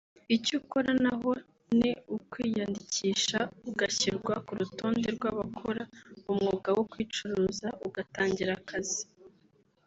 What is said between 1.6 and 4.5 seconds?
ni ukwiyandikisha ugashyirwa